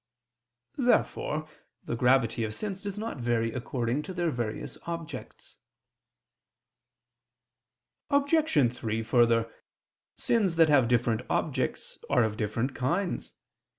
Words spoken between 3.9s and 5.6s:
to their various objects.